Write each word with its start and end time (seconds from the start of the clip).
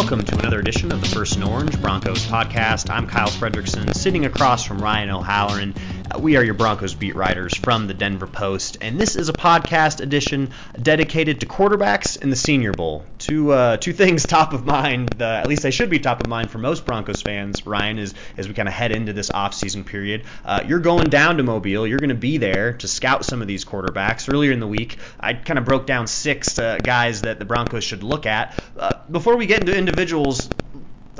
Welcome 0.00 0.24
to 0.24 0.38
another 0.38 0.58
edition 0.58 0.92
of 0.92 1.02
the 1.02 1.06
First 1.08 1.34
and 1.34 1.44
Orange 1.44 1.78
Broncos 1.78 2.24
podcast. 2.24 2.88
I'm 2.88 3.06
Kyle 3.06 3.28
Fredrickson, 3.28 3.94
sitting 3.94 4.24
across 4.24 4.64
from 4.64 4.78
Ryan 4.78 5.10
O'Halloran. 5.10 5.74
We 6.18 6.36
are 6.36 6.42
your 6.42 6.54
Broncos 6.54 6.94
beat 6.94 7.14
writers 7.14 7.54
from 7.54 7.86
the 7.86 7.94
Denver 7.94 8.26
Post, 8.26 8.78
and 8.80 9.00
this 9.00 9.14
is 9.14 9.28
a 9.28 9.32
podcast 9.32 10.00
edition 10.00 10.50
dedicated 10.80 11.40
to 11.40 11.46
quarterbacks 11.46 12.20
in 12.20 12.30
the 12.30 12.36
Senior 12.36 12.72
Bowl. 12.72 13.04
Two 13.18 13.52
uh, 13.52 13.76
two 13.76 13.92
things 14.00 14.26
top 14.26 14.52
of 14.52 14.66
mind, 14.66 15.22
uh, 15.22 15.24
at 15.24 15.46
least 15.46 15.62
they 15.62 15.70
should 15.70 15.88
be 15.88 16.00
top 16.00 16.20
of 16.20 16.26
mind 16.26 16.50
for 16.50 16.58
most 16.58 16.84
Broncos 16.84 17.22
fans. 17.22 17.64
Ryan, 17.64 17.98
is 17.98 18.14
as 18.36 18.48
we 18.48 18.54
kind 18.54 18.68
of 18.68 18.74
head 18.74 18.90
into 18.90 19.12
this 19.12 19.30
offseason 19.30 19.86
period, 19.86 20.24
uh, 20.44 20.64
you're 20.66 20.80
going 20.80 21.10
down 21.10 21.36
to 21.36 21.44
Mobile. 21.44 21.86
You're 21.86 22.00
going 22.00 22.08
to 22.08 22.14
be 22.16 22.38
there 22.38 22.72
to 22.74 22.88
scout 22.88 23.24
some 23.24 23.40
of 23.40 23.46
these 23.46 23.64
quarterbacks. 23.64 24.32
Earlier 24.32 24.50
in 24.50 24.60
the 24.60 24.66
week, 24.66 24.96
I 25.18 25.34
kind 25.34 25.58
of 25.60 25.64
broke 25.64 25.86
down 25.86 26.08
six 26.08 26.58
uh, 26.58 26.78
guys 26.82 27.22
that 27.22 27.38
the 27.38 27.44
Broncos 27.44 27.84
should 27.84 28.02
look 28.02 28.26
at. 28.26 28.60
Uh, 28.76 28.94
before 29.10 29.36
we 29.36 29.46
get 29.46 29.60
into 29.60 29.76
individuals, 29.76 30.50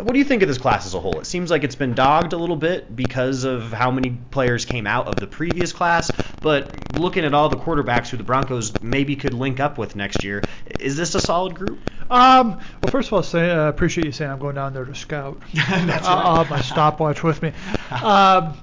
what 0.03 0.13
do 0.13 0.19
you 0.19 0.25
think 0.25 0.43
of 0.43 0.49
this 0.49 0.59
class 0.59 0.87
as 0.87 0.95
a 0.95 1.01
whole? 1.01 1.21
It 1.21 1.27
seems 1.27 1.51
like 1.51 1.65
it's 1.65 1.75
been 1.75 1.95
dogged 1.95 2.33
a 2.33 2.37
little 2.37 2.57
bit 2.57 2.95
because 2.95 3.45
of 3.45 3.73
how 3.73 3.91
many 3.91 4.19
players 4.31 4.65
came 4.65 4.87
out 4.87 5.09
of 5.09 5.21
the 5.21 5.27
previous 5.27 5.73
class, 5.73 6.11
but 6.43 6.73
looking 6.99 7.25
at 7.25 7.35
all 7.35 7.49
the 7.49 7.57
quarterbacks 7.57 8.09
who 8.09 8.17
the 8.17 8.23
Broncos 8.23 8.81
maybe 8.83 9.17
could 9.17 9.35
link 9.35 9.61
up 9.61 9.79
with 9.79 9.97
next 9.97 10.25
year, 10.25 10.43
is 10.79 10.97
this 10.97 11.15
a 11.15 11.21
solid 11.21 11.55
group? 11.55 11.79
Um, 12.11 12.61
well, 12.83 12.91
first 12.91 13.09
of 13.09 13.13
all, 13.15 13.23
say 13.23 13.51
uh, 13.51 13.69
appreciate 13.69 14.05
you 14.05 14.13
saying 14.13 14.31
I'm 14.31 14.39
going 14.39 14.57
down 14.57 14.75
there 14.75 14.85
to 14.85 14.95
scout. 14.95 15.41
That's 15.55 16.07
I'll, 16.07 16.19
I'll 16.19 16.37
have 16.45 16.51
my 16.51 16.61
stopwatch 16.61 17.23
with 17.23 17.43
me. 17.43 17.53
Um, 17.91 18.57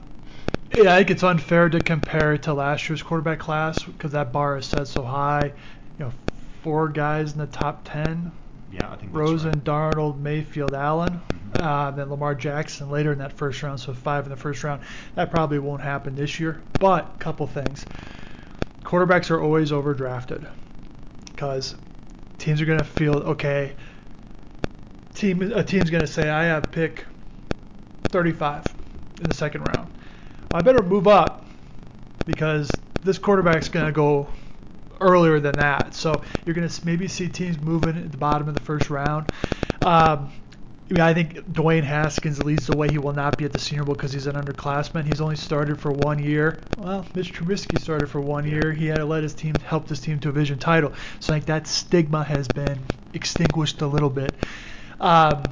yeah, 0.73 0.93
I 0.93 0.97
think 0.97 1.11
it's 1.11 1.23
unfair 1.23 1.69
to 1.69 1.81
compare 1.81 2.33
it 2.33 2.43
to 2.43 2.53
last 2.53 2.89
year's 2.89 3.01
quarterback 3.01 3.39
class 3.39 3.83
because 3.83 4.11
that 4.11 4.31
bar 4.31 4.57
is 4.57 4.65
set 4.65 4.87
so 4.87 5.03
high. 5.03 5.53
You 5.97 6.05
know, 6.05 6.11
four 6.61 6.89
guys 6.89 7.33
in 7.33 7.39
the 7.39 7.47
top 7.47 7.85
ten 7.85 8.31
Yeah, 8.71 8.91
I 8.91 8.95
think 8.97 9.13
Rosen, 9.13 9.61
Darnold, 9.61 10.19
Mayfield, 10.19 10.73
Allen, 10.73 11.21
uh, 11.53 11.91
then 11.91 12.09
Lamar 12.09 12.35
Jackson 12.35 12.89
later 12.89 13.13
in 13.13 13.19
that 13.19 13.33
first 13.33 13.63
round, 13.63 13.79
so 13.79 13.93
five 13.93 14.25
in 14.25 14.29
the 14.29 14.35
first 14.35 14.63
round. 14.63 14.81
That 15.15 15.31
probably 15.31 15.59
won't 15.59 15.81
happen 15.81 16.15
this 16.15 16.39
year. 16.39 16.61
But 16.79 17.13
a 17.15 17.17
couple 17.19 17.47
things: 17.47 17.85
quarterbacks 18.83 19.31
are 19.31 19.41
always 19.41 19.71
overdrafted 19.71 20.47
because 21.25 21.75
teams 22.37 22.61
are 22.61 22.65
going 22.65 22.79
to 22.79 22.83
feel 22.83 23.15
okay. 23.17 23.75
Team 25.15 25.41
a 25.41 25.63
team's 25.63 25.89
going 25.89 26.05
to 26.05 26.11
say, 26.11 26.29
"I 26.29 26.45
have 26.45 26.71
pick 26.71 27.05
35 28.11 28.75
in 29.21 29.27
the 29.27 29.33
second 29.33 29.63
round. 29.63 29.89
I 30.53 30.61
better 30.61 30.83
move 30.83 31.07
up 31.07 31.45
because 32.25 32.69
this 33.03 33.17
quarterback's 33.17 33.69
going 33.69 33.85
to 33.85 33.91
go 33.91 34.27
earlier 35.01 35.39
than 35.39 35.55
that. 35.57 35.93
So 35.93 36.21
you're 36.45 36.55
going 36.55 36.67
to 36.67 36.85
maybe 36.85 37.07
see 37.07 37.27
teams 37.27 37.59
moving 37.59 37.97
at 37.97 38.11
the 38.11 38.17
bottom 38.17 38.47
of 38.47 38.55
the 38.55 38.61
first 38.61 38.89
round. 38.89 39.31
Um, 39.81 40.31
I, 40.95 41.13
think 41.13 41.35
Dwayne 41.51 41.83
Haskins 41.83 42.43
leads 42.43 42.67
the 42.67 42.77
way. 42.77 42.87
He 42.87 42.97
will 42.97 43.13
not 43.13 43.37
be 43.37 43.43
at 43.43 43.51
the 43.51 43.59
Senior 43.59 43.83
Bowl 43.83 43.95
because 43.95 44.13
he's 44.13 44.25
an 44.25 44.35
underclassman. 44.35 45.05
He's 45.05 45.19
only 45.19 45.35
started 45.35 45.79
for 45.79 45.91
one 45.91 46.17
year. 46.17 46.59
Well, 46.77 47.05
Mitch 47.13 47.33
Trubisky 47.33 47.79
started 47.79 48.09
for 48.09 48.21
one 48.21 48.47
year. 48.47 48.71
He 48.71 48.87
had 48.87 49.03
led 49.03 49.23
his 49.23 49.33
team, 49.33 49.53
helped 49.65 49.89
his 49.89 49.99
team 49.99 50.19
to 50.19 50.29
a 50.29 50.31
division 50.31 50.59
title. 50.59 50.93
So 51.19 51.33
I 51.33 51.37
think 51.37 51.45
that 51.47 51.67
stigma 51.67 52.23
has 52.23 52.47
been 52.47 52.79
extinguished 53.13 53.81
a 53.81 53.87
little 53.87 54.09
bit. 54.09 54.33
Um, 55.01 55.43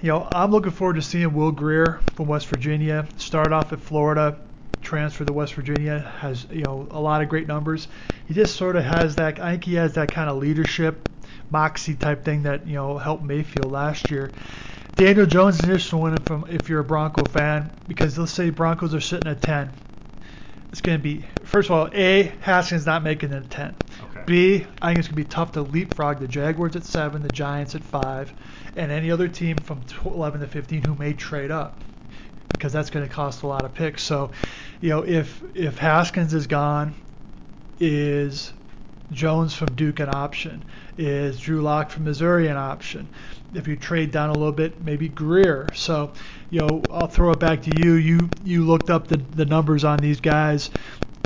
you 0.00 0.08
know, 0.08 0.28
I'm 0.32 0.50
looking 0.50 0.72
forward 0.72 0.94
to 0.94 1.02
seeing 1.02 1.32
Will 1.34 1.52
Grier 1.52 2.00
from 2.14 2.26
West 2.28 2.46
Virginia 2.46 3.06
start 3.16 3.52
off 3.52 3.72
at 3.72 3.80
Florida, 3.80 4.38
transfer 4.92 5.24
to 5.24 5.32
West 5.32 5.54
Virginia, 5.54 6.00
has 6.18 6.46
you 6.50 6.64
know 6.64 6.86
a 6.90 7.00
lot 7.00 7.22
of 7.22 7.30
great 7.30 7.46
numbers. 7.46 7.88
He 8.28 8.34
just 8.34 8.56
sort 8.56 8.76
of 8.76 8.84
has 8.84 9.16
that. 9.16 9.40
I 9.40 9.52
think 9.52 9.64
he 9.64 9.74
has 9.76 9.94
that 9.94 10.10
kind 10.10 10.28
of 10.28 10.36
leadership, 10.36 11.00
moxie 11.50 11.94
type 11.94 12.26
thing 12.26 12.42
that 12.42 12.66
you 12.66 12.74
know 12.74 12.98
helped 12.98 13.24
Mayfield 13.24 13.72
last 13.72 14.10
year. 14.10 14.30
Daniel 14.96 15.24
Jones 15.24 15.56
is 15.56 15.62
an 15.62 15.70
interesting 15.70 15.98
one 15.98 16.18
from 16.18 16.44
um, 16.44 16.50
if 16.50 16.68
you're 16.68 16.80
a 16.80 16.84
Bronco 16.84 17.24
fan 17.24 17.70
because 17.88 18.18
let's 18.18 18.32
say 18.32 18.50
Broncos 18.50 18.94
are 18.94 19.00
sitting 19.00 19.26
at 19.28 19.40
10. 19.40 19.70
It's 20.70 20.82
going 20.82 20.98
to 20.98 21.02
be 21.02 21.24
first 21.44 21.70
of 21.70 21.76
all, 21.76 21.88
a 21.94 22.24
Haskins 22.42 22.84
not 22.84 23.02
making 23.02 23.32
it 23.32 23.36
at 23.36 23.50
10. 23.50 23.74
Okay. 24.10 24.22
B, 24.26 24.66
I 24.82 24.90
think 24.90 24.98
it's 24.98 25.08
going 25.08 25.16
to 25.16 25.24
be 25.24 25.24
tough 25.24 25.52
to 25.52 25.62
leapfrog 25.62 26.18
the 26.18 26.28
Jaguars 26.28 26.76
at 26.76 26.84
seven, 26.84 27.22
the 27.22 27.30
Giants 27.30 27.74
at 27.74 27.82
five, 27.82 28.30
and 28.76 28.92
any 28.92 29.10
other 29.10 29.28
team 29.28 29.56
from 29.56 29.80
11 30.04 30.42
to 30.42 30.46
15 30.46 30.82
who 30.82 30.94
may 30.96 31.14
trade 31.14 31.50
up 31.50 31.78
because 32.62 32.72
that's 32.72 32.90
going 32.90 33.04
to 33.04 33.12
cost 33.12 33.42
a 33.42 33.46
lot 33.48 33.64
of 33.64 33.74
picks. 33.74 34.04
So, 34.04 34.30
you 34.82 34.90
know, 34.90 35.04
if 35.06 35.42
if 35.54 35.78
Haskins 35.78 36.34
is 36.34 36.48
gone, 36.48 36.94
is 37.78 38.52
Jones 39.12 39.54
from 39.54 39.76
Duke 39.76 40.00
an 40.00 40.08
option? 40.08 40.64
Is 40.98 41.38
Drew 41.38 41.62
Lock 41.62 41.90
from 41.90 42.04
Missouri 42.04 42.48
an 42.48 42.56
option? 42.56 43.08
If 43.54 43.68
you 43.68 43.76
trade 43.76 44.10
down 44.10 44.30
a 44.30 44.34
little 44.34 44.52
bit, 44.52 44.82
maybe 44.82 45.08
Grier. 45.08 45.72
So, 45.74 46.12
you 46.50 46.60
know, 46.60 46.88
I'll 46.90 47.06
throw 47.06 47.30
it 47.32 47.38
back 47.38 47.62
to 47.62 47.70
you. 47.70 47.94
You 47.94 48.32
you 48.42 48.64
looked 48.66 48.90
up 48.90 49.06
the 49.06 49.18
the 49.18 49.46
numbers 49.46 49.84
on 49.84 50.00
these 50.00 50.20
guys. 50.20 50.70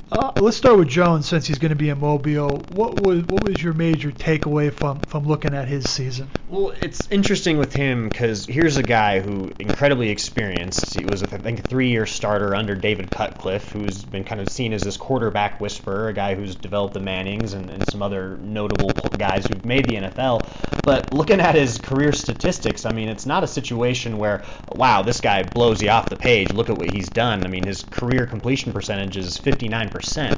Uh, 0.09 0.31
let's 0.39 0.55
start 0.55 0.77
with 0.77 0.87
Jones 0.87 1.27
since 1.27 1.45
he's 1.45 1.59
going 1.59 1.71
to 1.71 1.75
be 1.75 1.89
in 1.89 1.99
Mobile. 1.99 2.59
What 2.69 2.95
was 2.95 3.25
what 3.25 3.41
was 3.41 3.61
your 3.61 3.73
major 3.73 4.09
takeaway 4.09 4.71
from 4.71 5.01
from 5.01 5.27
looking 5.27 5.53
at 5.53 5.67
his 5.67 5.89
season? 5.89 6.29
Well, 6.47 6.73
it's 6.81 7.11
interesting 7.11 7.57
with 7.57 7.73
him 7.73 8.07
because 8.07 8.45
here's 8.45 8.77
a 8.77 8.83
guy 8.83 9.19
who 9.19 9.51
incredibly 9.59 10.07
experienced. 10.09 10.97
He 10.97 11.03
was, 11.03 11.23
I 11.23 11.37
think, 11.37 11.59
a 11.59 11.63
three-year 11.63 12.05
starter 12.05 12.55
under 12.55 12.73
David 12.73 13.11
Cutcliffe, 13.11 13.69
who's 13.69 14.05
been 14.05 14.23
kind 14.23 14.39
of 14.39 14.47
seen 14.47 14.71
as 14.71 14.81
this 14.81 14.95
quarterback 14.95 15.59
whisperer, 15.59 16.07
a 16.07 16.13
guy 16.13 16.35
who's 16.35 16.55
developed 16.55 16.93
the 16.93 17.01
Mannings 17.01 17.51
and, 17.51 17.69
and 17.69 17.85
some 17.89 18.01
other 18.01 18.37
notable 18.37 18.91
guys 19.17 19.45
who've 19.45 19.65
made 19.65 19.83
the 19.89 19.95
NFL. 19.95 20.47
But 20.85 21.13
looking 21.13 21.41
at 21.41 21.55
his 21.55 21.79
career 21.79 22.13
statistics, 22.13 22.85
I 22.85 22.93
mean, 22.93 23.09
it's 23.09 23.25
not 23.25 23.43
a 23.43 23.47
situation 23.47 24.17
where, 24.17 24.45
wow, 24.73 25.01
this 25.01 25.19
guy 25.19 25.43
blows 25.43 25.81
you 25.81 25.89
off 25.89 26.07
the 26.07 26.15
page. 26.15 26.53
Look 26.53 26.69
at 26.69 26.77
what 26.77 26.93
he's 26.93 27.09
done. 27.09 27.43
I 27.43 27.49
mean, 27.49 27.65
his 27.65 27.83
career 27.83 28.25
completion 28.25 28.71
percentage 28.71 29.17
is 29.17 29.37
59%. 29.37 29.96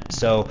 So 0.10 0.50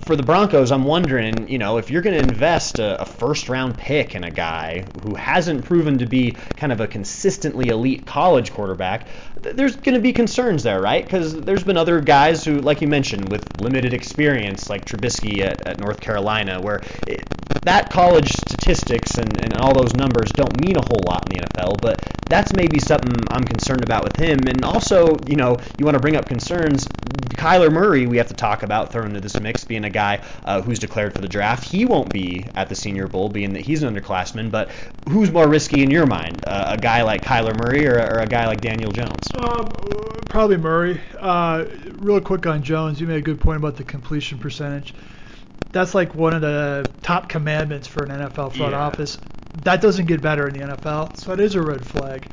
for 0.00 0.16
the 0.16 0.22
Broncos, 0.22 0.72
I'm 0.72 0.84
wondering, 0.84 1.48
you 1.48 1.58
know, 1.58 1.76
if 1.76 1.90
you're 1.90 2.02
going 2.02 2.14
to 2.14 2.20
invest 2.20 2.78
a, 2.78 3.02
a 3.02 3.04
first 3.04 3.48
round 3.48 3.76
pick 3.76 4.14
in 4.14 4.24
a 4.24 4.30
guy 4.30 4.86
who 5.02 5.14
hasn't 5.14 5.64
proven 5.64 5.98
to 5.98 6.06
be 6.06 6.32
kind 6.56 6.72
of 6.72 6.80
a 6.80 6.86
consistently 6.86 7.68
elite 7.68 8.06
college 8.06 8.52
quarterback, 8.52 9.06
th- 9.42 9.54
there's 9.54 9.76
going 9.76 9.94
to 9.94 10.00
be 10.00 10.12
concerns 10.12 10.62
there, 10.62 10.80
right? 10.80 11.04
Because 11.04 11.34
there's 11.42 11.64
been 11.64 11.76
other 11.76 12.00
guys 12.00 12.44
who, 12.44 12.60
like 12.60 12.80
you 12.80 12.88
mentioned, 12.88 13.30
with 13.30 13.46
limited 13.60 13.92
experience, 13.92 14.70
like 14.70 14.86
Trubisky 14.86 15.42
at, 15.42 15.66
at 15.66 15.78
North 15.78 16.00
Carolina, 16.00 16.60
where 16.60 16.82
it, 17.06 17.22
that 17.64 17.90
college 17.90 18.32
statistics 18.32 19.18
and, 19.18 19.38
and 19.44 19.54
all 19.54 19.74
those 19.74 19.94
numbers 19.94 20.30
don't 20.32 20.58
mean 20.64 20.76
a 20.76 20.82
whole 20.82 21.02
lot 21.04 21.30
in 21.30 21.38
the 21.38 21.46
NFL, 21.46 21.80
but 21.80 22.02
that's 22.32 22.54
maybe 22.54 22.78
something 22.78 23.12
I'm 23.28 23.44
concerned 23.44 23.84
about 23.84 24.04
with 24.04 24.16
him. 24.16 24.38
And 24.48 24.64
also, 24.64 25.18
you 25.26 25.36
know, 25.36 25.58
you 25.78 25.84
want 25.84 25.96
to 25.96 26.00
bring 26.00 26.16
up 26.16 26.26
concerns. 26.26 26.86
Kyler 27.36 27.70
Murray, 27.70 28.06
we 28.06 28.16
have 28.16 28.28
to 28.28 28.34
talk 28.34 28.62
about 28.62 28.90
thrown 28.90 29.08
into 29.08 29.20
this 29.20 29.38
mix, 29.38 29.64
being 29.64 29.84
a 29.84 29.90
guy 29.90 30.24
uh, 30.46 30.62
who's 30.62 30.78
declared 30.78 31.12
for 31.12 31.20
the 31.20 31.28
draft. 31.28 31.62
He 31.62 31.84
won't 31.84 32.10
be 32.10 32.46
at 32.54 32.70
the 32.70 32.74
Senior 32.74 33.06
Bowl, 33.06 33.28
being 33.28 33.52
that 33.52 33.60
he's 33.60 33.82
an 33.82 33.94
underclassman. 33.94 34.50
But 34.50 34.70
who's 35.10 35.30
more 35.30 35.46
risky 35.46 35.82
in 35.82 35.90
your 35.90 36.06
mind, 36.06 36.42
uh, 36.46 36.74
a 36.78 36.78
guy 36.78 37.02
like 37.02 37.22
Kyler 37.22 37.54
Murray 37.54 37.86
or, 37.86 37.96
or 37.98 38.20
a 38.20 38.26
guy 38.26 38.46
like 38.46 38.62
Daniel 38.62 38.92
Jones? 38.92 39.30
Um, 39.36 39.68
probably 40.30 40.56
Murray. 40.56 41.02
Uh, 41.20 41.66
real 41.98 42.18
quick 42.22 42.46
on 42.46 42.62
Jones, 42.62 42.98
you 42.98 43.06
made 43.06 43.18
a 43.18 43.22
good 43.22 43.40
point 43.40 43.58
about 43.58 43.76
the 43.76 43.84
completion 43.84 44.38
percentage. 44.38 44.94
That's 45.72 45.94
like 45.94 46.14
one 46.14 46.32
of 46.32 46.40
the 46.40 46.90
top 47.02 47.28
commandments 47.28 47.88
for 47.88 48.04
an 48.04 48.10
NFL 48.10 48.54
front 48.54 48.72
Yeah. 48.72 48.86
office. 48.86 49.18
That 49.64 49.80
doesn't 49.80 50.06
get 50.06 50.22
better 50.22 50.48
in 50.48 50.54
the 50.54 50.60
NFL, 50.60 51.18
so 51.18 51.32
it 51.32 51.40
is 51.40 51.54
a 51.54 51.62
red 51.62 51.86
flag. 51.86 52.26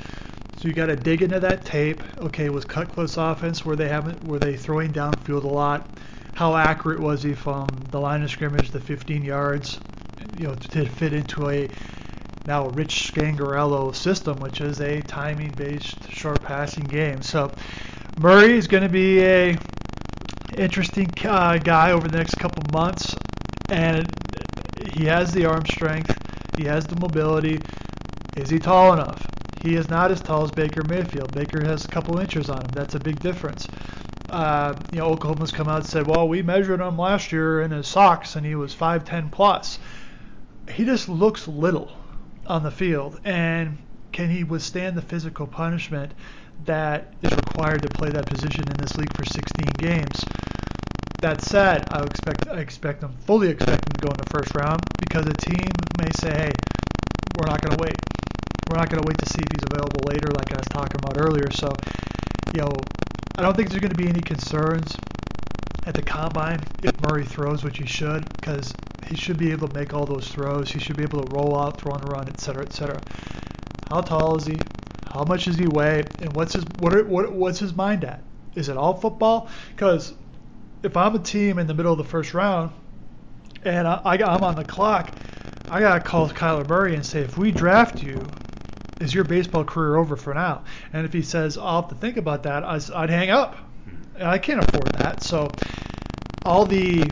So 0.57 0.67
you 0.67 0.73
got 0.73 0.87
to 0.87 0.95
dig 0.95 1.21
into 1.21 1.39
that 1.39 1.63
tape. 1.65 2.01
Okay, 2.19 2.49
was 2.49 2.65
Cutcliffe's 2.65 3.17
offense 3.17 3.63
were 3.63 3.75
they 3.75 3.87
haven't 3.87 4.23
were 4.25 4.39
they 4.39 4.57
throwing 4.57 4.91
downfield 4.91 5.43
a 5.43 5.47
lot? 5.47 5.89
How 6.33 6.55
accurate 6.55 6.99
was 6.99 7.23
he 7.23 7.33
from 7.33 7.67
the 7.91 7.99
line 7.99 8.23
of 8.23 8.29
scrimmage 8.29 8.71
the 8.71 8.79
15 8.79 9.23
yards? 9.23 9.79
You 10.37 10.47
know, 10.47 10.55
to 10.55 10.85
fit 10.85 11.13
into 11.13 11.49
a 11.49 11.69
now 12.45 12.67
Rich 12.69 13.13
Scangarello 13.13 13.95
system, 13.95 14.37
which 14.39 14.61
is 14.61 14.79
a 14.79 15.01
timing-based 15.01 16.11
short 16.11 16.41
passing 16.41 16.85
game. 16.85 17.21
So 17.21 17.51
Murray 18.19 18.57
is 18.57 18.67
going 18.67 18.83
to 18.83 18.89
be 18.89 19.21
a 19.21 19.57
interesting 20.57 21.09
uh, 21.23 21.57
guy 21.57 21.91
over 21.91 22.07
the 22.07 22.17
next 22.17 22.35
couple 22.35 22.63
months, 22.73 23.15
and 23.69 24.07
he 24.93 25.05
has 25.05 25.31
the 25.31 25.45
arm 25.45 25.65
strength, 25.65 26.17
he 26.59 26.65
has 26.65 26.85
the 26.85 26.99
mobility. 26.99 27.57
Is 28.35 28.49
he 28.49 28.59
tall 28.59 28.91
enough? 28.91 29.25
He 29.61 29.75
is 29.75 29.89
not 29.89 30.11
as 30.11 30.19
tall 30.19 30.43
as 30.43 30.51
Baker 30.51 30.83
Mayfield. 30.83 31.33
Baker 31.33 31.65
has 31.65 31.85
a 31.85 31.87
couple 31.87 32.19
inches 32.19 32.49
on 32.49 32.59
him. 32.59 32.71
That's 32.73 32.95
a 32.95 32.99
big 32.99 33.17
difference. 33.21 33.65
Uh, 34.29 34.75
you 34.91 34.99
know, 34.99 35.05
Oklahoma's 35.05 35.51
come 35.51 35.69
out 35.69 35.77
and 35.77 35.85
said, 35.85 36.05
well, 36.05 36.27
we 36.27 36.41
measured 36.41 36.81
him 36.81 36.97
last 36.97 37.31
year 37.31 37.61
in 37.61 37.71
his 37.71 37.87
socks, 37.87 38.35
and 38.35 38.45
he 38.45 38.55
was 38.55 38.75
5'10 38.75 39.31
plus. 39.31 39.79
He 40.69 40.83
just 40.83 41.07
looks 41.07 41.47
little 41.47 41.91
on 42.45 42.63
the 42.63 42.71
field, 42.71 43.21
and 43.23 43.77
can 44.11 44.29
he 44.29 44.43
withstand 44.43 44.97
the 44.97 45.01
physical 45.01 45.47
punishment 45.47 46.11
that 46.65 47.13
is 47.21 47.31
required 47.31 47.83
to 47.83 47.87
play 47.87 48.09
that 48.09 48.25
position 48.25 48.65
in 48.67 48.75
this 48.75 48.97
league 48.97 49.15
for 49.15 49.23
16 49.23 49.43
games? 49.77 50.25
That 51.21 51.41
said, 51.41 51.85
I 51.91 52.01
expect 52.03 52.47
I 52.47 52.59
expect 52.59 53.01
them 53.01 53.13
fully 53.25 53.49
expect 53.49 53.83
them 53.85 53.93
to 53.93 54.01
go 54.07 54.11
in 54.11 54.17
the 54.17 54.29
first 54.29 54.55
round 54.55 54.81
because 54.99 55.25
a 55.25 55.33
team 55.33 55.67
may 55.99 56.09
say, 56.15 56.31
"Hey, 56.31 56.51
we're 57.37 57.45
not 57.47 57.61
going 57.61 57.77
to 57.77 57.83
wait. 57.83 57.95
we're 58.69 58.77
not 58.77 58.89
going 58.89 59.01
to 59.01 59.07
wait 59.07 59.17
to 59.17 59.25
see 59.25 59.39
if 59.39 59.47
he's 59.51 59.65
available 59.69 59.99
later, 60.07 60.27
like 60.27 60.51
I 60.53 60.57
was 60.57 60.67
talking 60.69 60.99
about 61.03 61.19
earlier. 61.19 61.49
So, 61.51 61.73
you 62.53 62.61
know, 62.61 62.71
I 63.37 63.41
don't 63.41 63.55
think 63.55 63.69
there's 63.69 63.81
going 63.81 63.91
to 63.91 63.97
be 63.97 64.07
any 64.07 64.21
concerns 64.21 64.95
at 65.85 65.95
the 65.95 66.01
combine 66.03 66.59
if 66.83 66.93
Murray 67.01 67.25
throws, 67.25 67.63
which 67.63 67.79
he 67.79 67.85
should, 67.87 68.25
because 68.39 68.73
he 69.07 69.15
should 69.15 69.37
be 69.37 69.51
able 69.51 69.67
to 69.67 69.73
make 69.73 69.93
all 69.93 70.05
those 70.05 70.27
throws. 70.27 70.69
He 70.69 70.79
should 70.79 70.97
be 70.97 71.03
able 71.03 71.23
to 71.23 71.35
roll 71.35 71.59
out, 71.59 71.81
throw 71.81 71.93
on 71.93 72.01
the 72.01 72.07
run, 72.07 72.27
et 72.29 72.39
cetera, 72.39 72.63
et 72.63 72.73
cetera. 72.73 73.01
How 73.89 74.01
tall 74.01 74.37
is 74.37 74.45
he? 74.45 74.57
How 75.11 75.23
much 75.23 75.45
does 75.45 75.57
he 75.57 75.67
weigh? 75.67 76.03
And 76.21 76.33
what's 76.33 76.53
his 76.53 76.63
what, 76.79 76.93
are, 76.93 77.03
what 77.05 77.31
what's 77.31 77.59
his 77.59 77.73
mind 77.73 78.03
at? 78.03 78.21
Is 78.55 78.69
it 78.69 78.77
all 78.77 78.93
football? 78.93 79.49
Because 79.75 80.13
if 80.83 80.95
I'm 80.95 81.15
a 81.15 81.19
team 81.19 81.59
in 81.59 81.67
the 81.67 81.73
middle 81.73 81.91
of 81.91 81.97
the 81.97 82.03
first 82.03 82.33
round 82.33 82.71
and 83.63 83.87
I, 83.87 84.01
I 84.05 84.13
I'm 84.15 84.43
on 84.43 84.55
the 84.55 84.63
clock, 84.63 85.11
I 85.69 85.79
gotta 85.79 85.99
call 85.99 86.29
Kyler 86.29 86.67
Murray 86.67 86.95
and 86.95 87.05
say, 87.05 87.21
if 87.21 87.37
we 87.37 87.51
draft 87.51 88.01
you, 88.01 88.25
is 88.99 89.13
your 89.13 89.23
baseball 89.23 89.63
career 89.63 89.95
over 89.95 90.15
for 90.15 90.33
now? 90.33 90.63
And 90.93 91.05
if 91.05 91.13
he 91.13 91.21
says, 91.21 91.57
I'll 91.57 91.81
have 91.81 91.89
to 91.89 91.95
think 91.95 92.17
about 92.17 92.43
that, 92.43 92.63
I'd 92.63 93.09
hang 93.09 93.29
up. 93.29 93.55
I 94.19 94.37
can't 94.37 94.63
afford 94.63 94.91
that. 94.93 95.23
So 95.23 95.51
all 96.45 96.65
the 96.65 97.03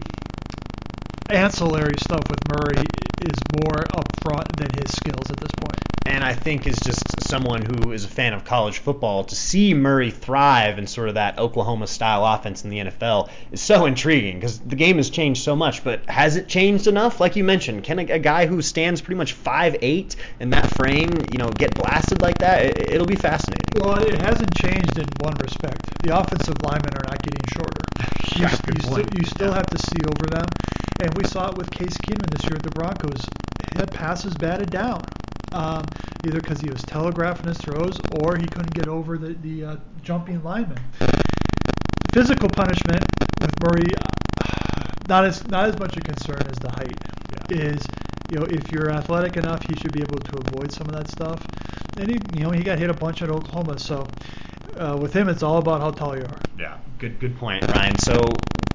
ancillary 1.29 1.95
stuff 1.99 2.23
with 2.29 2.39
Murray 2.47 2.85
is 3.21 3.39
more 3.63 3.83
upfront 3.93 4.47
than 4.57 4.69
his 4.79 4.91
skills 4.95 5.29
at 5.29 5.37
this 5.37 5.51
point. 5.59 5.67
point 5.67 5.87
and 6.07 6.23
I 6.23 6.33
think 6.33 6.65
is 6.65 6.79
just 6.79 7.27
someone 7.27 7.63
who 7.63 7.91
is 7.91 8.05
a 8.05 8.07
fan 8.07 8.33
of 8.33 8.45
college 8.45 8.77
football 8.77 9.25
to 9.25 9.35
see 9.35 9.73
Murray 9.73 10.09
thrive 10.09 10.79
in 10.79 10.87
sort 10.87 11.09
of 11.09 11.15
that 11.15 11.37
Oklahoma 11.37 11.85
style 11.85 12.25
offense 12.25 12.63
in 12.63 12.69
the 12.69 12.79
NFL 12.79 13.29
is 13.51 13.61
so 13.61 13.85
intriguing 13.85 14.39
because 14.39 14.59
the 14.59 14.77
game 14.77 14.97
has 14.97 15.09
changed 15.09 15.43
so 15.43 15.55
much. 15.55 15.83
But 15.83 16.09
has 16.09 16.37
it 16.37 16.47
changed 16.47 16.87
enough? 16.87 17.19
Like 17.19 17.35
you 17.35 17.43
mentioned, 17.43 17.83
can 17.83 17.99
a, 17.99 18.03
a 18.03 18.19
guy 18.19 18.45
who 18.45 18.61
stands 18.61 19.01
pretty 19.01 19.17
much 19.17 19.33
five 19.33 19.75
eight 19.81 20.15
in 20.39 20.51
that 20.51 20.69
frame, 20.77 21.11
you 21.31 21.39
know, 21.39 21.49
get 21.49 21.75
blasted 21.75 22.21
like 22.21 22.37
that? 22.37 22.79
It, 22.79 22.97
will 22.97 23.05
be 23.05 23.15
fascinating. 23.15 23.65
Well, 23.75 24.01
it 24.01 24.21
hasn't 24.21 24.55
changed 24.55 24.97
in 24.97 25.07
one 25.19 25.35
respect. 25.41 25.81
The 26.03 26.17
offensive 26.17 26.55
linemen 26.63 26.95
are 26.95 27.03
not 27.03 27.21
getting 27.21 27.43
shorter. 27.53 27.83
yeah, 28.37 28.49
you, 28.65 28.73
you, 28.75 28.81
st- 28.81 29.19
you 29.19 29.25
still 29.25 29.49
yeah. 29.49 29.55
have 29.55 29.67
to 29.67 29.77
see 29.77 29.99
over 30.07 30.27
them, 30.27 30.45
and 30.99 31.13
we 31.17 31.23
saw 31.25 31.49
it 31.49 31.57
with 31.57 31.69
Case 31.71 31.97
Keenum 31.97 32.29
this 32.31 32.43
year 32.43 32.55
at 32.55 32.63
the 32.63 32.71
Broncos. 32.71 33.25
He 33.73 33.79
had 33.79 33.91
passes 33.91 34.35
batted 34.35 34.69
down 34.71 35.03
um, 35.53 35.85
either 36.25 36.39
because 36.41 36.59
he 36.59 36.69
was 36.69 36.81
telegraphing 36.83 37.47
his 37.47 37.57
throws 37.57 37.99
or 38.21 38.37
he 38.37 38.45
couldn't 38.45 38.73
get 38.73 38.87
over 38.87 39.17
the, 39.17 39.33
the 39.33 39.63
uh, 39.63 39.75
jumping 40.01 40.43
lineman. 40.43 40.79
Physical 42.13 42.49
punishment 42.49 43.03
with 43.39 43.51
Murray, 43.63 43.91
uh, 44.43 44.83
not 45.07 45.25
as 45.25 45.45
not 45.47 45.69
as 45.69 45.77
much 45.79 45.95
a 45.97 46.01
concern 46.01 46.41
as 46.49 46.57
the 46.57 46.71
height 46.71 46.97
yeah. 47.49 47.57
is. 47.57 47.85
You 48.31 48.39
know, 48.39 48.45
if 48.45 48.71
you're 48.71 48.91
athletic 48.91 49.37
enough, 49.37 49.63
he 49.67 49.75
should 49.75 49.93
be 49.93 50.01
able 50.01 50.19
to 50.19 50.37
avoid 50.37 50.71
some 50.71 50.87
of 50.87 50.95
that 50.95 51.09
stuff. 51.09 51.45
And 51.97 52.09
he, 52.09 52.19
you 52.35 52.43
know, 52.43 52.51
he 52.51 52.63
got 52.63 52.77
hit 52.77 52.89
a 52.89 52.93
bunch 52.93 53.21
at 53.21 53.29
Oklahoma, 53.29 53.79
so 53.79 54.05
uh, 54.77 54.97
with 54.99 55.13
him, 55.13 55.29
it's 55.29 55.43
all 55.43 55.59
about 55.59 55.81
how 55.81 55.91
tall 55.91 56.17
you 56.17 56.23
are. 56.23 56.41
Yeah, 56.59 56.77
good 56.99 57.19
good 57.19 57.37
point, 57.37 57.65
Ryan. 57.67 57.97
So 57.99 58.21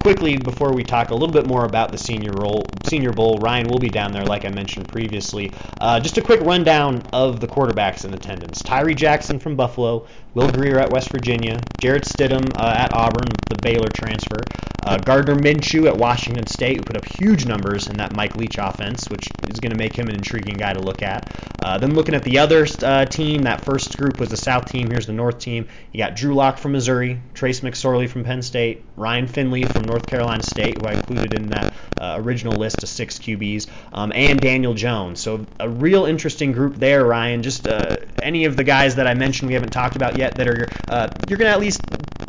quickly 0.03 0.35
before 0.35 0.73
we 0.73 0.83
talk 0.83 1.11
a 1.11 1.13
little 1.13 1.31
bit 1.31 1.47
more 1.47 1.63
about 1.63 1.89
the 1.93 1.97
senior 1.97 2.33
role, 2.33 2.65
senior 2.85 3.13
bowl, 3.13 3.39
Ryan 3.39 3.69
will 3.69 3.79
be 3.79 3.87
down 3.87 4.11
there, 4.11 4.25
like 4.25 4.43
I 4.43 4.49
mentioned 4.49 4.89
previously. 4.89 5.53
Uh, 5.79 5.97
just 6.01 6.17
a 6.17 6.21
quick 6.21 6.41
rundown 6.41 7.01
of 7.13 7.39
the 7.39 7.47
quarterbacks 7.47 8.03
in 8.03 8.13
attendance: 8.13 8.61
Tyree 8.61 8.95
Jackson 8.95 9.39
from 9.39 9.55
Buffalo, 9.55 10.05
Will 10.33 10.51
Grier 10.51 10.77
at 10.77 10.89
West 10.91 11.09
Virginia, 11.09 11.61
Jarrett 11.79 12.03
Stidham 12.03 12.51
uh, 12.57 12.75
at 12.77 12.93
Auburn, 12.93 13.29
the 13.49 13.55
Baylor 13.61 13.87
transfer, 13.87 14.41
uh, 14.85 14.97
Gardner 14.97 15.35
Minshew 15.35 15.87
at 15.87 15.97
Washington 15.97 16.47
State, 16.47 16.77
who 16.77 16.83
put 16.83 16.97
up 16.97 17.05
huge 17.05 17.45
numbers 17.45 17.87
in 17.87 17.97
that 17.97 18.15
Mike 18.15 18.35
Leach 18.35 18.57
offense, 18.57 19.09
which 19.09 19.29
is 19.49 19.59
going 19.59 19.71
to 19.71 19.77
make 19.77 19.95
him 19.95 20.07
an 20.07 20.15
intriguing 20.15 20.55
guy 20.55 20.73
to 20.73 20.79
look 20.79 21.01
at. 21.01 21.31
Uh, 21.61 21.77
then 21.77 21.93
looking 21.93 22.15
at 22.15 22.23
the 22.23 22.39
other 22.39 22.67
uh, 22.81 23.05
team, 23.05 23.43
that 23.43 23.61
first 23.61 23.97
group 23.97 24.19
was 24.19 24.29
the 24.29 24.37
South 24.37 24.65
team. 24.65 24.89
Here's 24.89 25.07
the 25.07 25.13
North 25.13 25.39
team. 25.39 25.67
You 25.91 25.99
got 25.99 26.15
Drew 26.15 26.33
Lock 26.33 26.57
from 26.57 26.73
Missouri, 26.73 27.21
Trace 27.33 27.61
McSorley 27.61 28.09
from 28.09 28.23
Penn 28.23 28.41
State, 28.41 28.83
Ryan 28.97 29.27
Finley 29.27 29.63
from 29.63 29.83
North 29.83 30.07
Carolina 30.07 30.43
State, 30.43 30.81
who 30.81 30.87
I 30.87 30.93
included 30.93 31.33
in 31.33 31.49
that 31.49 31.73
uh, 31.99 32.17
original 32.19 32.53
list 32.53 32.83
of 32.83 32.89
six 32.89 33.17
QBs, 33.19 33.67
um, 33.93 34.11
and 34.13 34.39
Daniel 34.39 34.73
Jones. 34.73 35.21
So 35.21 35.45
a 35.59 35.69
real 35.69 36.05
interesting 36.05 36.51
group 36.51 36.75
there, 36.75 37.05
Ryan. 37.05 37.43
Just 37.43 37.67
uh, 37.67 37.97
any 38.21 38.45
of 38.45 38.57
the 38.57 38.63
guys 38.63 38.95
that 38.95 39.07
I 39.07 39.13
mentioned 39.13 39.47
we 39.47 39.53
haven't 39.53 39.71
talked 39.71 39.95
about 39.95 40.17
yet 40.17 40.35
that 40.35 40.47
are 40.47 40.67
uh, 40.89 41.07
you're 41.29 41.37
going 41.37 41.49
to 41.49 41.53
at 41.53 41.59
least 41.59 41.81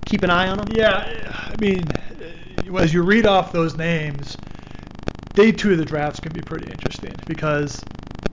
keep 0.07 0.23
an 0.23 0.31
eye 0.31 0.49
on 0.49 0.59
them. 0.59 0.69
Yeah, 0.73 1.07
I 1.31 1.55
mean, 1.61 1.85
as 2.79 2.93
you 2.93 3.03
read 3.03 3.27
off 3.27 3.53
those 3.53 3.77
names, 3.77 4.37
day 5.35 5.53
two 5.53 5.73
of 5.73 5.79
the 5.79 5.85
drafts 5.85 6.21
can 6.21 6.33
be 6.33 6.43
pretty 6.43 6.71
interesting 6.71 7.15
because 7.27 7.83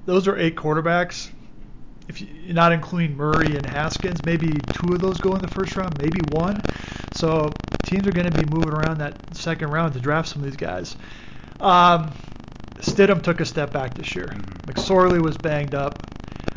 those 0.05 0.27
are 0.27 0.37
eight 0.37 0.55
quarterbacks 0.55 1.31
if 2.11 2.19
you're 2.19 2.53
not 2.53 2.73
including 2.73 3.15
Murray 3.15 3.55
and 3.55 3.65
Haskins, 3.65 4.19
maybe 4.25 4.51
two 4.73 4.93
of 4.93 4.99
those 4.99 5.17
go 5.17 5.33
in 5.33 5.41
the 5.41 5.47
first 5.47 5.77
round, 5.77 5.97
maybe 6.01 6.19
one. 6.31 6.61
So 7.13 7.49
teams 7.85 8.05
are 8.05 8.11
going 8.11 8.29
to 8.29 8.37
be 8.37 8.53
moving 8.53 8.71
around 8.71 8.97
that 8.97 9.15
second 9.35 9.69
round 9.69 9.93
to 9.93 9.99
draft 10.01 10.27
some 10.27 10.39
of 10.39 10.45
these 10.45 10.57
guys. 10.57 10.97
Um, 11.61 12.11
Stidham 12.79 13.21
took 13.21 13.39
a 13.39 13.45
step 13.45 13.71
back 13.71 13.93
this 13.93 14.13
year. 14.13 14.27
Mm-hmm. 14.27 14.71
McSorley 14.71 15.21
was 15.21 15.37
banged 15.37 15.73
up. 15.73 16.05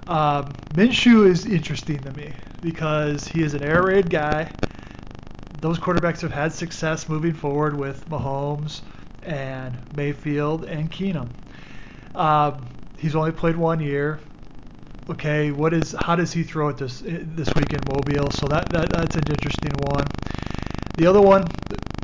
Um, 0.08 0.52
Minshew 0.74 1.28
is 1.28 1.46
interesting 1.46 1.98
to 2.00 2.12
me 2.14 2.32
because 2.60 3.28
he 3.28 3.42
is 3.42 3.54
an 3.54 3.62
air 3.62 3.84
raid 3.84 4.10
guy. 4.10 4.50
Those 5.64 5.78
quarterbacks 5.78 6.20
have 6.20 6.30
had 6.30 6.52
success 6.52 7.08
moving 7.08 7.32
forward 7.32 7.74
with 7.74 8.06
Mahomes 8.10 8.82
and 9.22 9.74
Mayfield 9.96 10.64
and 10.64 10.90
Keenum. 10.90 11.30
Um, 12.14 12.66
he's 12.98 13.16
only 13.16 13.32
played 13.32 13.56
one 13.56 13.80
year 13.80 14.20
okay, 15.10 15.50
what 15.50 15.72
is 15.72 15.94
how 16.00 16.16
does 16.16 16.32
he 16.32 16.42
throw 16.42 16.68
it 16.68 16.76
this 16.76 17.02
this 17.04 17.48
week 17.54 17.72
in 17.72 17.80
Mobile? 17.92 18.30
So 18.30 18.46
that, 18.48 18.68
that 18.70 18.90
that's 18.90 19.16
an 19.16 19.24
interesting 19.28 19.72
one. 19.90 20.06
The 20.96 21.06
other 21.06 21.20
one, 21.20 21.46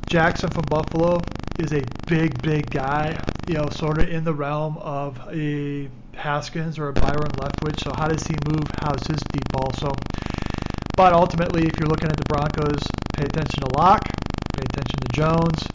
Jackson 0.09 0.49
from 0.49 0.65
Buffalo, 0.69 1.21
is 1.59 1.73
a 1.73 1.81
big 2.07 2.41
big 2.41 2.69
guy, 2.69 3.17
you 3.47 3.55
know, 3.55 3.69
sort 3.69 4.01
of 4.01 4.09
in 4.09 4.23
the 4.23 4.33
realm 4.33 4.77
of 4.77 5.19
a 5.31 5.89
Haskins 6.15 6.77
or 6.77 6.89
a 6.89 6.93
Byron 6.93 7.31
Leftwich. 7.37 7.83
So 7.83 7.93
how 7.95 8.07
does 8.07 8.25
he 8.25 8.35
move? 8.47 8.65
How's 8.79 9.05
his 9.07 9.19
deep 9.31 9.47
ball? 9.51 9.71
So, 9.79 9.91
but 10.95 11.13
ultimately, 11.13 11.65
if 11.65 11.79
you're 11.79 11.89
looking 11.89 12.09
at 12.09 12.17
the 12.17 12.25
Broncos, 12.27 12.83
pay 13.21 13.27
attention 13.27 13.61
to 13.61 13.77
Lock, 13.77 14.03
pay 14.53 14.63
attention 14.63 14.99
to 14.99 15.07
Jones, 15.13 15.67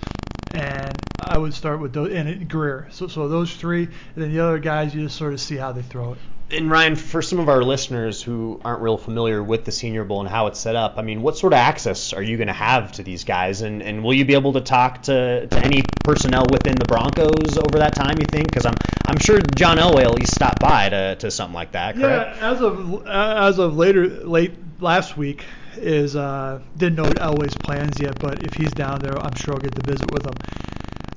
and 0.53 0.93
I 1.21 1.38
would 1.38 1.55
start 1.55 1.81
with 1.81 1.93
those 1.93 2.12
and 2.12 2.49
Grier. 2.49 2.88
So 2.91 3.07
so 3.07 3.29
those 3.29 3.55
three, 3.55 3.85
and 3.85 3.95
then 4.17 4.33
the 4.33 4.41
other 4.41 4.59
guys, 4.59 4.95
you 4.95 5.05
just 5.05 5.17
sort 5.17 5.33
of 5.33 5.41
see 5.41 5.57
how 5.57 5.71
they 5.71 5.83
throw 5.83 6.15
it 6.15 6.19
and 6.49 6.71
Ryan, 6.71 6.95
for 6.95 7.23
some 7.23 7.41
of 7.41 7.49
our 7.49 7.65
listeners 7.65 8.23
who 8.23 8.61
aren't 8.65 8.81
real 8.81 8.97
familiar 8.97 9.43
with 9.43 9.65
the 9.65 9.73
Senior 9.73 10.05
Bowl 10.05 10.21
and 10.21 10.29
how 10.29 10.47
it's 10.47 10.61
set 10.61 10.76
up, 10.76 10.95
I 10.97 11.03
mean, 11.03 11.21
what 11.21 11.37
sort 11.37 11.53
of 11.53 11.57
access 11.57 12.12
are 12.12 12.23
you 12.23 12.37
going 12.37 12.47
to 12.47 12.53
have 12.53 12.93
to 12.93 13.03
these 13.03 13.25
guys, 13.25 13.62
and, 13.62 13.83
and 13.83 14.05
will 14.05 14.15
you 14.15 14.25
be 14.25 14.35
able 14.35 14.53
to 14.53 14.61
talk 14.61 15.03
to, 15.03 15.49
to 15.49 15.59
any 15.65 15.83
personnel 16.05 16.47
within 16.49 16.76
the 16.76 16.85
Broncos 16.85 17.59
over 17.59 17.79
that 17.79 17.97
time? 17.97 18.19
You 18.21 18.26
think? 18.26 18.49
Because 18.49 18.65
I'm 18.65 18.76
I'm 19.07 19.19
sure 19.19 19.41
John 19.57 19.79
Elway 19.79 20.05
at 20.05 20.15
least 20.15 20.37
stopped 20.37 20.61
by 20.61 20.88
to, 20.88 21.17
to 21.17 21.33
something 21.33 21.55
like 21.55 21.73
that. 21.73 21.97
Correct? 21.97 22.37
Yeah, 22.37 22.53
as 22.53 22.61
of 22.61 23.07
as 23.09 23.59
of 23.59 23.76
later 23.76 24.07
late 24.07 24.53
last 24.79 25.17
week 25.17 25.45
is 25.78 26.16
uh, 26.16 26.61
didn't 26.76 26.97
know 26.97 27.04
Elway's 27.04 27.56
plans 27.56 28.00
yet, 28.00 28.18
but 28.18 28.42
if 28.45 28.54
he's 28.54 28.73
down 28.73 29.00
there, 29.00 29.18
I'm 29.18 29.35
sure 29.35 29.54
I'll 29.54 29.61
get 29.61 29.75
to 29.75 29.90
visit 29.90 30.11
with 30.12 30.26
him. 30.26 30.35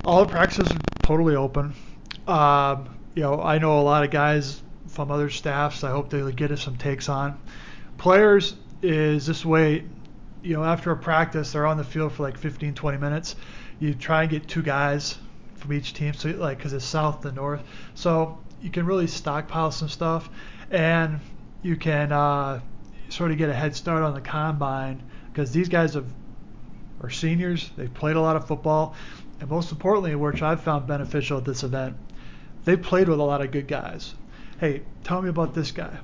All 0.04 0.24
the 0.24 0.30
practices 0.30 0.70
are 0.72 0.78
totally 1.02 1.36
open. 1.36 1.74
Um, 2.26 2.88
you 3.14 3.22
know, 3.22 3.40
I 3.40 3.58
know 3.58 3.80
a 3.80 3.82
lot 3.82 4.04
of 4.04 4.10
guys 4.10 4.62
from 4.88 5.10
other 5.10 5.30
staffs. 5.30 5.84
I 5.84 5.90
hope 5.90 6.10
they 6.10 6.32
get 6.32 6.50
us 6.50 6.62
some 6.62 6.76
takes 6.76 7.08
on. 7.08 7.38
Players 7.98 8.54
is 8.82 9.26
this 9.26 9.44
way, 9.44 9.84
you 10.42 10.54
know, 10.54 10.64
after 10.64 10.90
a 10.90 10.96
practice, 10.96 11.52
they're 11.52 11.66
on 11.66 11.76
the 11.76 11.84
field 11.84 12.12
for 12.12 12.22
like 12.22 12.38
15, 12.38 12.74
20 12.74 12.98
minutes. 12.98 13.36
You 13.78 13.94
try 13.94 14.22
and 14.22 14.30
get 14.30 14.48
two 14.48 14.62
guys 14.62 15.18
from 15.56 15.72
each 15.72 15.92
team, 15.92 16.14
so 16.14 16.30
like 16.30 16.58
because 16.58 16.72
it's 16.72 16.84
south 16.84 17.20
to 17.22 17.32
north, 17.32 17.62
so 17.94 18.38
you 18.62 18.70
can 18.70 18.86
really 18.86 19.06
stockpile 19.06 19.70
some 19.70 19.88
stuff, 19.88 20.28
and 20.70 21.20
you 21.62 21.76
can 21.76 22.12
uh, 22.12 22.60
sort 23.10 23.30
of 23.30 23.38
get 23.38 23.48
a 23.48 23.54
head 23.54 23.76
start 23.76 24.02
on 24.02 24.14
the 24.14 24.20
combine 24.20 25.02
because 25.32 25.52
these 25.52 25.68
guys 25.68 25.94
have 25.94 26.06
are 27.02 27.10
seniors. 27.10 27.70
They've 27.76 27.92
played 27.92 28.16
a 28.16 28.20
lot 28.20 28.36
of 28.36 28.46
football, 28.46 28.94
and 29.40 29.48
most 29.48 29.72
importantly, 29.72 30.14
which 30.14 30.42
I've 30.42 30.62
found 30.62 30.86
beneficial 30.86 31.38
at 31.38 31.44
this 31.44 31.62
event, 31.62 31.96
they've 32.64 32.80
played 32.80 33.08
with 33.08 33.20
a 33.20 33.22
lot 33.22 33.40
of 33.40 33.50
good 33.50 33.68
guys 33.68 34.14
hey, 34.60 34.82
tell 35.04 35.22
me 35.22 35.30
about 35.30 35.54
this 35.54 35.72
guy. 35.72 35.98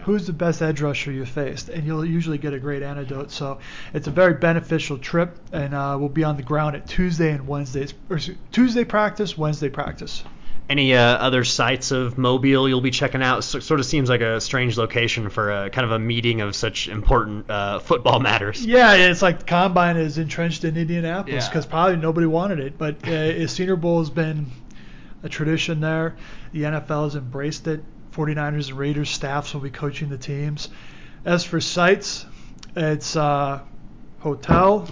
Who's 0.00 0.26
the 0.26 0.32
best 0.32 0.60
edge 0.60 0.82
rusher 0.82 1.12
you 1.12 1.24
faced? 1.24 1.68
And 1.68 1.86
you'll 1.86 2.04
usually 2.04 2.36
get 2.36 2.52
a 2.52 2.58
great 2.58 2.82
antidote. 2.82 3.30
So 3.30 3.58
it's 3.94 4.06
a 4.06 4.10
very 4.10 4.34
beneficial 4.34 4.98
trip, 4.98 5.38
and 5.52 5.72
uh, 5.72 5.96
we'll 5.98 6.08
be 6.08 6.24
on 6.24 6.36
the 6.36 6.42
ground 6.42 6.76
at 6.76 6.86
Tuesday 6.86 7.30
and 7.30 7.46
Wednesdays, 7.46 7.94
or 8.10 8.18
Tuesday 8.50 8.84
practice, 8.84 9.38
Wednesday 9.38 9.70
practice. 9.70 10.24
Any 10.68 10.94
uh, 10.94 11.00
other 11.00 11.44
sites 11.44 11.90
of 11.90 12.16
Mobile 12.16 12.68
you'll 12.68 12.80
be 12.80 12.90
checking 12.90 13.22
out? 13.22 13.44
So, 13.44 13.58
sort 13.58 13.80
of 13.80 13.86
seems 13.86 14.08
like 14.08 14.20
a 14.20 14.40
strange 14.40 14.78
location 14.78 15.28
for 15.28 15.50
a 15.50 15.70
kind 15.70 15.84
of 15.84 15.90
a 15.90 15.98
meeting 15.98 16.40
of 16.40 16.56
such 16.56 16.88
important 16.88 17.50
uh, 17.50 17.78
football 17.80 18.20
matters. 18.20 18.64
Yeah, 18.64 18.94
it's 18.94 19.22
like 19.22 19.40
the 19.40 19.44
combine 19.44 19.96
is 19.96 20.18
entrenched 20.18 20.64
in 20.64 20.76
Indianapolis 20.76 21.48
because 21.48 21.64
yeah. 21.66 21.70
probably 21.70 21.96
nobody 21.96 22.26
wanted 22.26 22.60
it, 22.60 22.78
but 22.78 23.06
uh, 23.06 23.46
Senior 23.48 23.76
Bowl 23.76 23.98
has 23.98 24.10
been 24.10 24.46
a 25.22 25.28
tradition 25.28 25.80
there. 25.80 26.16
The 26.52 26.62
NFL 26.62 27.04
has 27.04 27.16
embraced 27.16 27.66
it 27.66 27.82
49ers 28.12 28.68
and 28.68 28.78
Raiders 28.78 29.10
staffs 29.10 29.54
will 29.54 29.62
be 29.62 29.70
coaching 29.70 30.08
the 30.08 30.18
teams. 30.18 30.68
As 31.24 31.44
for 31.44 31.60
sites, 31.60 32.26
it's 32.76 33.16
uh, 33.16 33.60
hotel, 34.20 34.88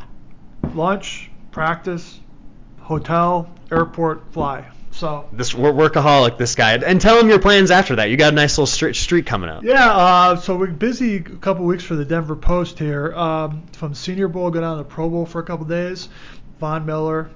lunch, 0.74 1.30
practice, 1.50 2.20
hotel, 2.80 3.50
airport, 3.72 4.32
fly. 4.32 4.66
So 4.94 5.28
This 5.32 5.52
we're 5.52 5.72
workaholic, 5.72 6.38
this 6.38 6.54
guy. 6.54 6.74
And 6.74 7.00
tell 7.00 7.18
him 7.18 7.28
your 7.28 7.40
plans 7.40 7.72
after 7.72 7.96
that. 7.96 8.10
You 8.10 8.16
got 8.16 8.32
a 8.32 8.36
nice 8.36 8.56
little 8.56 8.66
streak, 8.66 8.94
streak 8.94 9.26
coming 9.26 9.50
up. 9.50 9.64
yeah, 9.64 9.90
uh, 9.90 10.36
so 10.36 10.56
we're 10.56 10.68
busy 10.68 11.16
a 11.16 11.20
couple 11.20 11.64
weeks 11.64 11.82
for 11.82 11.96
the 11.96 12.04
Denver 12.04 12.36
Post 12.36 12.78
here. 12.78 13.12
Um, 13.12 13.66
from 13.72 13.94
Senior 13.94 14.28
Bowl, 14.28 14.50
go 14.52 14.60
down 14.60 14.78
to 14.78 14.84
Pro 14.84 15.10
Bowl 15.10 15.26
for 15.26 15.40
a 15.40 15.44
couple 15.44 15.66
days. 15.66 16.08
Von 16.60 16.86
Miller 16.86 17.28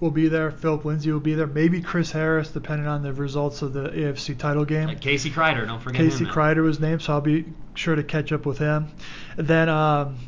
will 0.00 0.10
be 0.10 0.28
there. 0.28 0.50
Phillip 0.50 0.84
Lindsay 0.84 1.10
will 1.10 1.18
be 1.18 1.32
there. 1.34 1.46
Maybe 1.46 1.80
Chris 1.80 2.12
Harris, 2.12 2.50
depending 2.50 2.86
on 2.86 3.02
the 3.02 3.12
results 3.14 3.62
of 3.62 3.72
the 3.72 3.88
AFC 3.88 4.36
title 4.36 4.66
game. 4.66 4.96
Casey 4.98 5.30
Kreiter, 5.30 5.66
don't 5.66 5.80
forget 5.80 6.02
Casey 6.02 6.26
Kreiter 6.26 6.62
was 6.62 6.78
named, 6.78 7.00
so 7.00 7.14
I'll 7.14 7.20
be 7.22 7.46
sure 7.74 7.96
to 7.96 8.04
catch 8.04 8.32
up 8.32 8.44
with 8.44 8.58
him. 8.58 8.88
And 9.38 9.48
then, 9.48 9.68
um, 9.70 10.18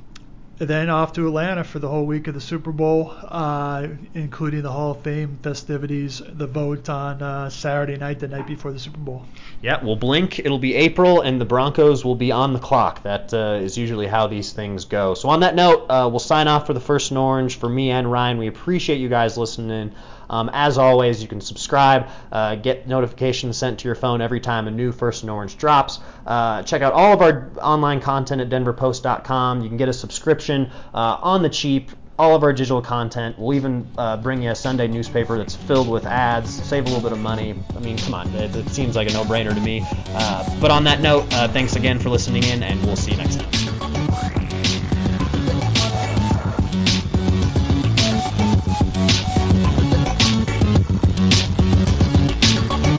then 0.68 0.90
off 0.90 1.14
to 1.14 1.26
Atlanta 1.26 1.64
for 1.64 1.78
the 1.78 1.88
whole 1.88 2.04
week 2.04 2.28
of 2.28 2.34
the 2.34 2.40
Super 2.40 2.70
Bowl, 2.70 3.14
uh, 3.22 3.88
including 4.12 4.60
the 4.60 4.70
Hall 4.70 4.90
of 4.90 5.00
Fame 5.00 5.38
festivities, 5.42 6.20
the 6.26 6.46
vote 6.46 6.86
on 6.90 7.22
uh, 7.22 7.48
Saturday 7.48 7.96
night, 7.96 8.18
the 8.18 8.28
night 8.28 8.46
before 8.46 8.70
the 8.70 8.78
Super 8.78 8.98
Bowl. 8.98 9.24
Yeah, 9.62 9.82
we'll 9.82 9.96
blink. 9.96 10.38
It'll 10.38 10.58
be 10.58 10.74
April, 10.74 11.22
and 11.22 11.40
the 11.40 11.46
Broncos 11.46 12.04
will 12.04 12.14
be 12.14 12.30
on 12.30 12.52
the 12.52 12.58
clock. 12.58 13.02
That 13.04 13.32
uh, 13.32 13.58
is 13.62 13.78
usually 13.78 14.06
how 14.06 14.26
these 14.26 14.52
things 14.52 14.84
go. 14.84 15.14
So 15.14 15.30
on 15.30 15.40
that 15.40 15.54
note, 15.54 15.86
uh, 15.88 16.06
we'll 16.10 16.18
sign 16.18 16.46
off 16.46 16.66
for 16.66 16.74
the 16.74 16.80
first 16.80 17.10
and 17.10 17.16
orange. 17.16 17.56
For 17.56 17.68
me 17.68 17.90
and 17.90 18.12
Ryan, 18.12 18.36
we 18.36 18.46
appreciate 18.46 19.00
you 19.00 19.08
guys 19.08 19.38
listening. 19.38 19.92
Um, 20.30 20.48
as 20.52 20.78
always, 20.78 21.20
you 21.20 21.28
can 21.28 21.40
subscribe, 21.40 22.08
uh, 22.32 22.54
get 22.54 22.88
notifications 22.88 23.58
sent 23.58 23.80
to 23.80 23.88
your 23.88 23.96
phone 23.96 24.22
every 24.22 24.40
time 24.40 24.68
a 24.68 24.70
new 24.70 24.92
First 24.92 25.22
and 25.22 25.30
Orange 25.30 25.58
drops. 25.58 25.98
Uh, 26.24 26.62
check 26.62 26.80
out 26.80 26.92
all 26.92 27.12
of 27.12 27.20
our 27.20 27.50
online 27.60 28.00
content 28.00 28.40
at 28.40 28.48
denverpost.com. 28.48 29.62
You 29.62 29.68
can 29.68 29.76
get 29.76 29.88
a 29.88 29.92
subscription 29.92 30.70
uh, 30.94 31.18
on 31.20 31.42
the 31.42 31.50
cheap 31.50 31.90
all 32.20 32.36
of 32.36 32.42
our 32.42 32.52
digital 32.52 32.82
content. 32.82 33.38
We'll 33.38 33.56
even 33.56 33.88
uh, 33.96 34.18
bring 34.18 34.42
you 34.42 34.50
a 34.50 34.54
Sunday 34.54 34.86
newspaper 34.88 35.38
that's 35.38 35.56
filled 35.56 35.88
with 35.88 36.04
ads, 36.04 36.50
save 36.50 36.84
a 36.84 36.88
little 36.88 37.02
bit 37.02 37.12
of 37.12 37.18
money. 37.18 37.54
I 37.74 37.78
mean, 37.80 37.96
come 37.96 38.12
on, 38.12 38.28
it, 38.34 38.54
it 38.54 38.68
seems 38.68 38.94
like 38.94 39.08
a 39.08 39.12
no 39.14 39.24
brainer 39.24 39.54
to 39.54 39.60
me. 39.60 39.82
Uh, 40.08 40.60
but 40.60 40.70
on 40.70 40.84
that 40.84 41.00
note, 41.00 41.32
uh, 41.32 41.48
thanks 41.48 41.76
again 41.76 41.98
for 41.98 42.10
listening 42.10 42.42
in, 42.42 42.62
and 42.62 42.82
we'll 42.84 42.96
see 42.96 43.12
you 43.12 43.16
next 43.16 43.40
time. 43.40 44.59